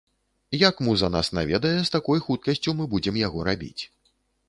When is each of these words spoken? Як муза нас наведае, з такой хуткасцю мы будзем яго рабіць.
Як 0.61 0.79
муза 0.87 1.09
нас 1.17 1.29
наведае, 1.39 1.75
з 1.83 1.89
такой 1.99 2.25
хуткасцю 2.29 2.77
мы 2.83 2.91
будзем 2.95 3.25
яго 3.27 3.49
рабіць. 3.53 3.79